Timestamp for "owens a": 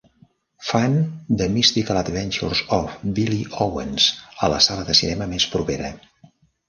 3.67-4.51